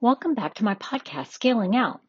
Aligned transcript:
Welcome 0.00 0.34
back 0.34 0.54
to 0.54 0.64
my 0.64 0.74
podcast, 0.74 1.28
Scaling 1.28 1.74
Out. 1.74 2.00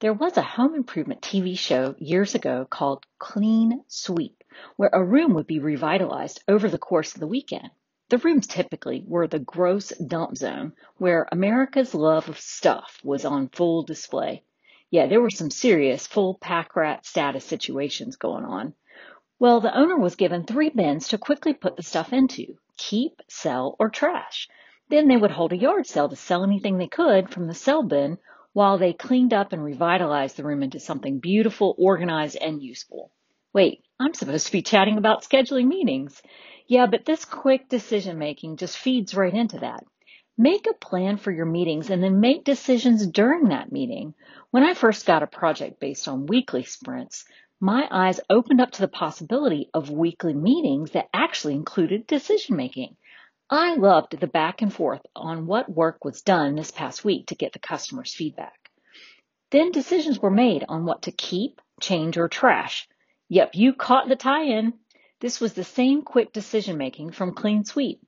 There 0.00 0.14
was 0.14 0.36
a 0.36 0.42
home 0.42 0.74
improvement 0.74 1.20
TV 1.20 1.58
show 1.58 1.94
years 1.98 2.34
ago 2.34 2.66
called 2.70 3.04
Clean 3.18 3.84
Sweep, 3.88 4.42
where 4.76 4.90
a 4.92 5.04
room 5.04 5.34
would 5.34 5.46
be 5.46 5.58
revitalized 5.58 6.42
over 6.48 6.70
the 6.70 6.78
course 6.78 7.14
of 7.14 7.20
the 7.20 7.26
weekend. 7.26 7.68
The 8.08 8.18
rooms 8.18 8.46
typically 8.46 9.04
were 9.06 9.26
the 9.26 9.38
gross 9.38 9.88
dump 9.90 10.36
zone 10.36 10.72
where 10.96 11.28
America's 11.30 11.94
love 11.94 12.28
of 12.28 12.40
stuff 12.40 13.00
was 13.04 13.26
on 13.26 13.48
full 13.48 13.82
display. 13.82 14.44
Yeah, 14.90 15.08
there 15.08 15.20
were 15.20 15.30
some 15.30 15.50
serious 15.50 16.06
full 16.06 16.38
pack 16.40 16.74
rat 16.74 17.04
status 17.04 17.44
situations 17.44 18.16
going 18.16 18.44
on. 18.44 18.74
Well, 19.38 19.60
the 19.60 19.76
owner 19.76 19.98
was 19.98 20.16
given 20.16 20.44
three 20.44 20.70
bins 20.70 21.08
to 21.08 21.18
quickly 21.18 21.54
put 21.54 21.76
the 21.76 21.82
stuff 21.82 22.12
into 22.12 22.56
keep, 22.76 23.20
sell, 23.28 23.76
or 23.78 23.90
trash. 23.90 24.48
Then 24.88 25.08
they 25.08 25.16
would 25.16 25.30
hold 25.30 25.52
a 25.52 25.56
yard 25.56 25.86
sale 25.86 26.08
to 26.08 26.16
sell 26.16 26.44
anything 26.44 26.78
they 26.78 26.88
could 26.88 27.30
from 27.30 27.46
the 27.46 27.54
sell 27.54 27.82
bin 27.82 28.18
while 28.52 28.78
they 28.78 28.92
cleaned 28.92 29.32
up 29.32 29.52
and 29.52 29.62
revitalized 29.62 30.36
the 30.36 30.44
room 30.44 30.62
into 30.62 30.80
something 30.80 31.18
beautiful, 31.18 31.74
organized, 31.78 32.36
and 32.36 32.62
useful. 32.62 33.10
Wait, 33.52 33.82
I'm 34.00 34.14
supposed 34.14 34.46
to 34.46 34.52
be 34.52 34.62
chatting 34.62 34.98
about 34.98 35.22
scheduling 35.22 35.68
meetings. 35.68 36.22
Yeah, 36.66 36.86
but 36.86 37.04
this 37.04 37.24
quick 37.24 37.68
decision 37.68 38.18
making 38.18 38.56
just 38.56 38.76
feeds 38.76 39.14
right 39.14 39.32
into 39.32 39.58
that. 39.60 39.84
Make 40.38 40.66
a 40.66 40.74
plan 40.74 41.18
for 41.18 41.30
your 41.30 41.46
meetings 41.46 41.90
and 41.90 42.02
then 42.02 42.20
make 42.20 42.44
decisions 42.44 43.06
during 43.06 43.48
that 43.48 43.70
meeting. 43.70 44.14
When 44.50 44.64
I 44.64 44.74
first 44.74 45.06
got 45.06 45.22
a 45.22 45.26
project 45.26 45.78
based 45.80 46.08
on 46.08 46.26
weekly 46.26 46.64
sprints, 46.64 47.24
my 47.62 47.86
eyes 47.92 48.18
opened 48.28 48.60
up 48.60 48.72
to 48.72 48.80
the 48.80 48.88
possibility 48.88 49.70
of 49.72 49.88
weekly 49.88 50.34
meetings 50.34 50.90
that 50.90 51.08
actually 51.14 51.54
included 51.54 52.08
decision 52.08 52.56
making. 52.56 52.96
I 53.48 53.76
loved 53.76 54.18
the 54.18 54.26
back 54.26 54.62
and 54.62 54.74
forth 54.74 55.02
on 55.14 55.46
what 55.46 55.68
work 55.68 56.04
was 56.04 56.22
done 56.22 56.56
this 56.56 56.72
past 56.72 57.04
week 57.04 57.28
to 57.28 57.36
get 57.36 57.52
the 57.52 57.60
customer's 57.60 58.12
feedback. 58.12 58.68
Then 59.52 59.70
decisions 59.70 60.18
were 60.18 60.28
made 60.28 60.64
on 60.68 60.84
what 60.84 61.02
to 61.02 61.12
keep, 61.12 61.60
change, 61.80 62.18
or 62.18 62.26
trash. 62.26 62.88
Yep, 63.28 63.52
you 63.54 63.74
caught 63.74 64.08
the 64.08 64.16
tie 64.16 64.46
in. 64.46 64.72
This 65.20 65.40
was 65.40 65.52
the 65.52 65.62
same 65.62 66.02
quick 66.02 66.32
decision 66.32 66.76
making 66.76 67.12
from 67.12 67.32
Clean 67.32 67.64
Sweep. 67.64 68.00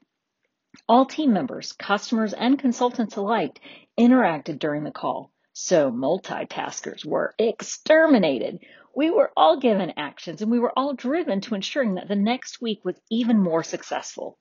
All 0.89 1.07
team 1.07 1.33
members, 1.33 1.70
customers, 1.70 2.33
and 2.33 2.59
consultants 2.59 3.14
alike 3.14 3.61
interacted 3.97 4.59
during 4.59 4.83
the 4.83 4.91
call, 4.91 5.31
so 5.55 5.93
multitaskers 5.93 7.05
were 7.05 7.33
exterminated. 7.39 8.59
We 8.95 9.11
were 9.11 9.31
all 9.37 9.61
given 9.61 9.95
actions 9.97 10.43
and 10.43 10.51
we 10.51 10.59
were 10.59 10.77
all 10.77 10.95
driven 10.95 11.41
to 11.43 11.55
ensuring 11.55 11.95
that 11.95 12.09
the 12.09 12.17
next 12.17 12.61
week 12.61 12.85
was 12.85 13.01
even 13.09 13.41
more 13.41 13.63
successful. 13.63 14.37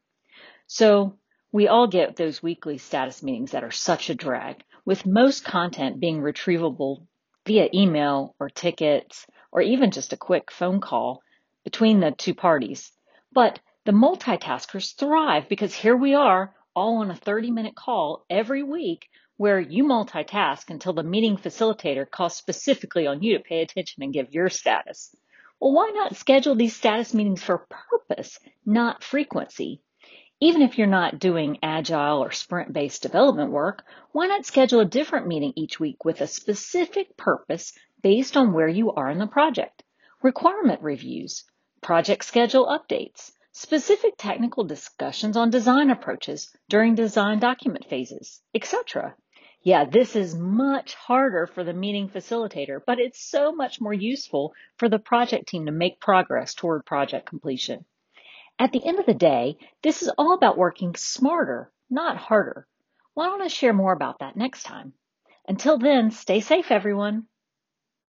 So 0.65 1.19
we 1.51 1.67
all 1.67 1.85
get 1.85 2.15
those 2.15 2.41
weekly 2.41 2.79
status 2.79 3.21
meetings 3.21 3.51
that 3.51 3.63
are 3.63 3.71
such 3.71 4.09
a 4.09 4.15
drag, 4.15 4.63
with 4.85 5.05
most 5.05 5.45
content 5.45 5.99
being 5.99 6.19
retrievable 6.19 7.05
via 7.45 7.69
email 7.71 8.35
or 8.39 8.49
tickets 8.49 9.27
or 9.51 9.61
even 9.61 9.91
just 9.91 10.13
a 10.13 10.17
quick 10.17 10.51
phone 10.51 10.81
call 10.81 11.21
between 11.63 11.99
the 11.99 12.11
two 12.11 12.33
parties. 12.33 12.91
But 13.31 13.59
the 13.85 13.91
multitaskers 13.91 14.95
thrive 14.95 15.47
because 15.47 15.75
here 15.75 15.95
we 15.95 16.15
are 16.15 16.55
all 16.75 16.97
on 16.97 17.11
a 17.11 17.15
30 17.15 17.51
minute 17.51 17.75
call 17.75 18.25
every 18.29 18.63
week 18.63 19.07
where 19.37 19.59
you 19.59 19.83
multitask 19.83 20.69
until 20.69 20.93
the 20.93 21.03
meeting 21.03 21.37
facilitator 21.37 22.09
calls 22.09 22.35
specifically 22.35 23.07
on 23.07 23.21
you 23.21 23.37
to 23.37 23.43
pay 23.43 23.61
attention 23.61 24.03
and 24.03 24.13
give 24.13 24.33
your 24.33 24.49
status. 24.49 25.15
Well, 25.59 25.73
why 25.73 25.91
not 25.93 26.15
schedule 26.15 26.55
these 26.55 26.75
status 26.75 27.13
meetings 27.13 27.41
for 27.41 27.67
purpose, 27.69 28.39
not 28.65 29.03
frequency? 29.03 29.81
Even 30.39 30.61
if 30.61 30.77
you're 30.77 30.87
not 30.87 31.19
doing 31.19 31.59
agile 31.63 32.21
or 32.21 32.31
sprint 32.31 32.73
based 32.73 33.01
development 33.01 33.51
work, 33.51 33.85
why 34.11 34.27
not 34.27 34.45
schedule 34.45 34.81
a 34.81 34.85
different 34.85 35.27
meeting 35.27 35.53
each 35.55 35.79
week 35.79 36.03
with 36.03 36.21
a 36.21 36.27
specific 36.27 37.15
purpose 37.15 37.71
based 38.01 38.35
on 38.35 38.51
where 38.51 38.67
you 38.67 38.91
are 38.91 39.09
in 39.09 39.19
the 39.19 39.27
project? 39.27 39.83
Requirement 40.21 40.81
reviews, 40.81 41.45
project 41.81 42.25
schedule 42.25 42.65
updates, 42.65 43.31
specific 43.53 44.15
technical 44.17 44.63
discussions 44.63 45.37
on 45.37 45.51
design 45.51 45.91
approaches 45.91 46.51
during 46.69 46.95
design 46.95 47.39
document 47.39 47.85
phases, 47.85 48.41
etc. 48.53 49.15
Yeah, 49.61 49.85
this 49.85 50.15
is 50.15 50.35
much 50.35 50.95
harder 50.95 51.47
for 51.47 51.63
the 51.63 51.71
meeting 51.71 52.09
facilitator, 52.09 52.81
but 52.85 52.99
it's 52.99 53.23
so 53.23 53.53
much 53.53 53.79
more 53.79 53.93
useful 53.93 54.53
for 54.77 54.89
the 54.89 54.99
project 54.99 55.47
team 55.47 55.67
to 55.67 55.71
make 55.71 56.01
progress 56.01 56.53
toward 56.53 56.85
project 56.85 57.27
completion. 57.27 57.85
At 58.59 58.71
the 58.71 58.85
end 58.85 58.99
of 58.99 59.05
the 59.05 59.13
day, 59.13 59.57
this 59.81 60.01
is 60.01 60.09
all 60.17 60.33
about 60.33 60.57
working 60.57 60.95
smarter, 60.95 61.71
not 61.89 62.17
harder. 62.17 62.67
Why 63.13 63.27
don't 63.27 63.41
I 63.41 63.47
share 63.47 63.73
more 63.73 63.93
about 63.93 64.19
that 64.19 64.35
next 64.35 64.63
time? 64.63 64.93
Until 65.47 65.77
then, 65.77 66.11
stay 66.11 66.39
safe, 66.39 66.71
everyone. 66.71 67.27